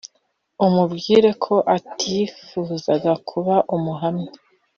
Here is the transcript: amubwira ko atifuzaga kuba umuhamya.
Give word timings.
amubwira 0.65 1.29
ko 1.45 1.55
atifuzaga 1.75 3.11
kuba 3.29 3.55
umuhamya. 3.75 4.31